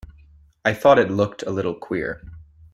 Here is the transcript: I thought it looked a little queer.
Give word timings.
I 0.65 0.73
thought 0.73 0.97
it 0.97 1.11
looked 1.11 1.43
a 1.43 1.51
little 1.51 1.75
queer. 1.75 2.23